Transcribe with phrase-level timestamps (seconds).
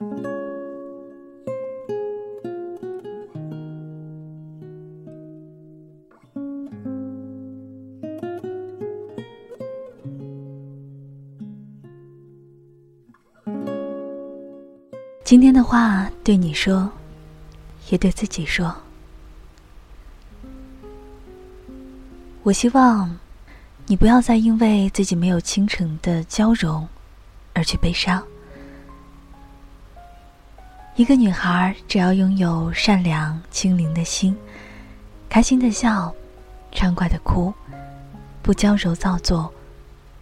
[0.00, 0.08] 今
[15.38, 16.90] 天的话对你说，
[17.90, 18.74] 也对自己说。
[22.42, 23.14] 我希望
[23.86, 26.88] 你不要再因为自己没有倾城的交融
[27.52, 28.26] 而去悲伤。
[31.00, 34.36] 一个女孩只要拥有善良清灵的心，
[35.30, 36.14] 开心的笑，
[36.72, 37.50] 畅快的哭，
[38.42, 39.50] 不娇柔造作，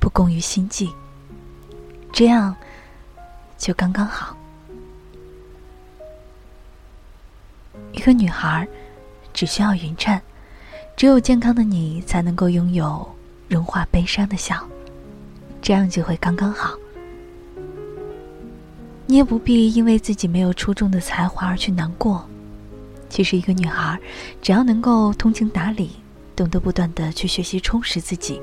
[0.00, 0.92] 不攻于心计，
[2.12, 2.52] 这样
[3.56, 4.36] 就刚刚好。
[7.92, 8.66] 一个女孩
[9.32, 10.20] 只需要匀称，
[10.96, 13.08] 只有健康的你才能够拥有
[13.46, 14.60] 融化悲伤的笑，
[15.62, 16.74] 这样就会刚刚好。
[19.06, 22.24] 你也不必因为自己没有出众的才华而去难过。
[23.08, 23.98] 其实，一个女孩
[24.42, 25.90] 只要能够通情达理，
[26.34, 28.40] 懂得不断的去学习充实自己，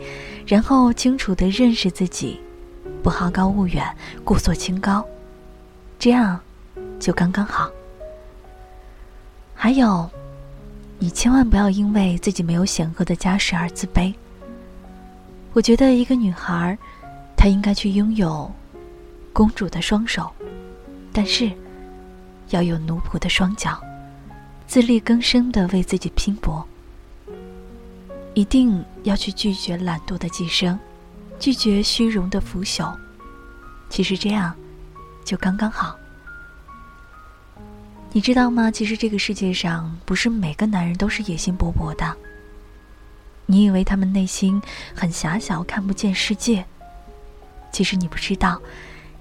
[0.48, 2.40] 然后清楚的认识自己，
[3.04, 3.86] 不好高骛远，
[4.24, 5.04] 故作清高，
[6.00, 6.40] 这样
[7.00, 7.70] 就刚刚好。
[9.54, 10.10] 还有，
[11.00, 14.14] 你千万不要因为自己没有显赫的家世而自卑。
[15.54, 16.78] 我觉得一个女孩，
[17.36, 18.50] 她应该去拥有
[19.34, 20.32] 公主的双手，
[21.14, 21.52] 但是
[22.50, 23.82] 要有奴仆的双脚，
[24.68, 26.66] 自力更生的为自己拼搏。
[28.34, 30.80] 一定要去拒绝懒惰的寄生，
[31.38, 32.96] 拒绝虚荣的腐朽。
[33.90, 34.56] 其实这样，
[35.26, 35.98] 就刚刚好。
[38.14, 38.72] 你知道吗？
[38.72, 42.16] 其实这个世界上不是每个男人都是野心勃勃的。
[43.46, 44.62] 你以为他们内心
[44.96, 46.66] 很狭小，看不见世界。
[47.72, 48.62] 其实你不知道，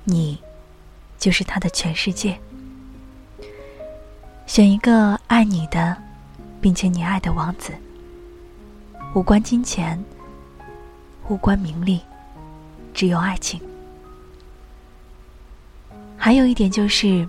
[0.05, 0.41] 你
[1.21, 2.37] 就是他的全世界。
[4.47, 5.97] 选一个爱你的，
[6.61, 7.73] 并且你爱的王子。
[9.15, 10.05] 无关金钱，
[11.29, 12.01] 无关名利，
[12.93, 13.61] 只有爱情。
[16.17, 17.29] 还有一点就是。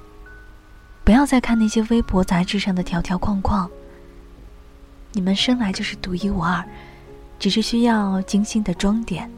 [1.04, 3.68] 不要再看那些微博杂志上的条条框框。
[5.14, 6.64] 你们生来就是独一无二，
[7.40, 9.30] 只是需要精心的装点，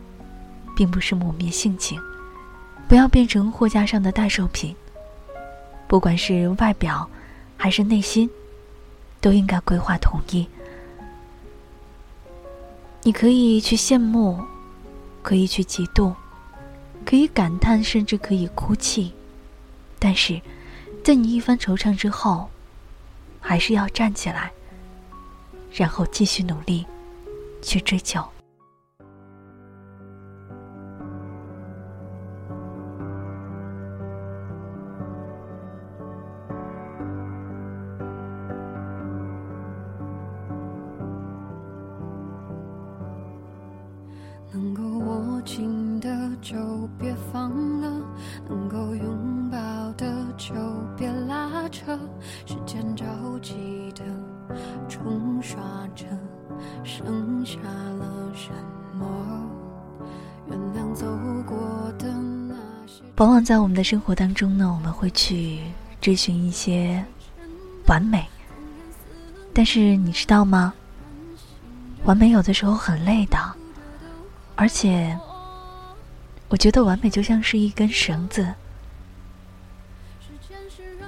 [0.76, 1.98] 并不是磨灭性情。
[2.94, 4.76] 不要变成货架上的待售品。
[5.88, 7.10] 不管是外表，
[7.58, 8.30] 还是内心，
[9.20, 10.48] 都应该规划统一。
[13.02, 14.40] 你可以去羡慕，
[15.24, 16.14] 可以去嫉妒，
[17.04, 19.12] 可以感叹，甚至可以哭泣，
[19.98, 20.40] 但是。
[21.04, 22.48] 在你一番惆怅之后，
[23.42, 24.52] 还是要站起来，
[25.74, 26.86] 然后继续努力，
[27.60, 28.24] 去追求。
[51.74, 52.00] 车。
[52.46, 53.04] 时间着
[53.42, 54.04] 急的
[54.88, 55.60] 冲刷
[55.94, 56.06] 着，
[56.84, 57.58] 剩下
[58.00, 58.52] 了什
[58.98, 59.06] 么？
[60.48, 61.06] 原谅走
[61.46, 63.02] 过的那些。
[63.18, 65.60] 往往在我们的生活当中呢，我们会去
[66.00, 67.04] 追寻一些
[67.88, 68.26] 完美，
[69.54, 70.74] 但是你知道吗？
[72.04, 73.38] 完美有的时候很累的。
[74.56, 75.18] 而且，
[76.50, 78.54] 我觉得完美就像是一根绳子，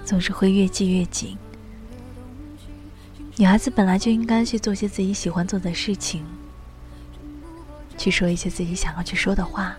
[0.06, 1.36] 总是会越系越紧。
[3.36, 6.24] 女孩子本来就应该去做些自己喜欢做的事情，
[7.98, 9.76] 去说一些自己想要去说的话，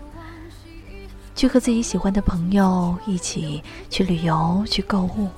[1.33, 5.29] 去和自己喜欢的朋友一起去旅游、去购物，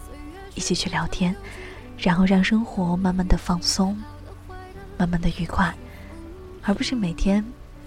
[0.56, 1.34] 一起去聊天，
[1.98, 3.98] 然后让生活慢慢的放松，
[4.98, 5.74] 慢慢的愉快，
[6.64, 7.46] 而不是每天。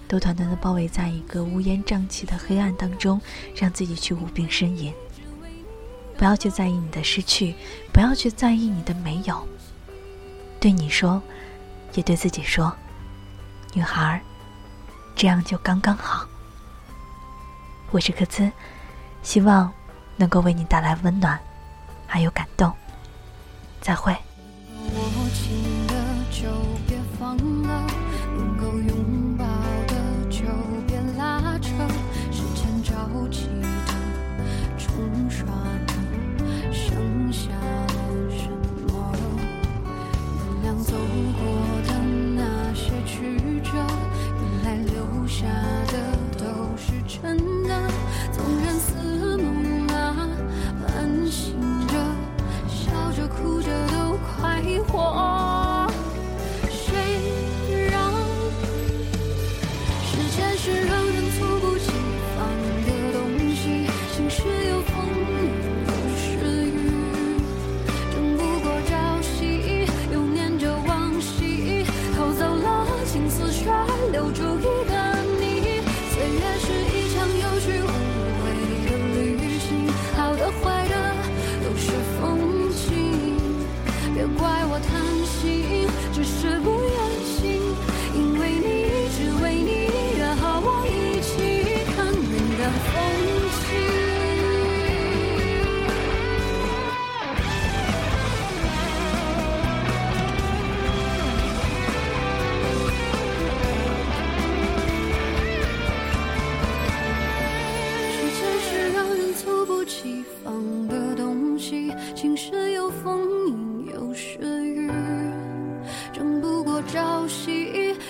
[0.09, 3.19] 都团团的包围在一个乌烟瘴气的黑暗当中，
[3.57, 4.93] 让自己去无病呻吟。
[6.23, 7.53] 不要去在意你的失去，
[7.93, 9.45] 不要去在意你的没有。
[10.61, 11.21] 对你说，
[11.95, 12.73] 也对自己说，
[13.73, 14.23] 女孩，
[15.17, 16.25] 这样就刚刚好。
[17.91, 18.49] 我是柯兹，
[19.25, 19.69] 希望
[20.15, 21.37] 能够为你带来温暖，
[22.07, 22.73] 还有感动。
[23.81, 24.17] 再会。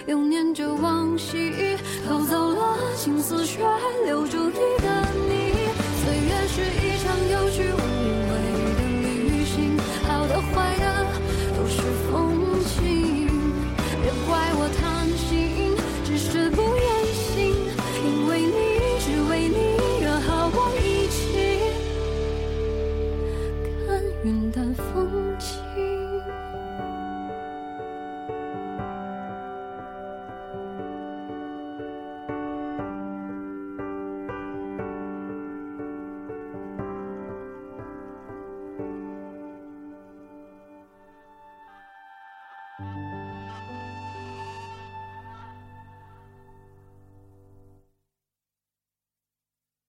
[0.06, 1.76] 又念着往昔，
[2.08, 3.62] 偷走了青丝，却
[4.04, 4.88] 留住一个
[5.28, 5.41] 你。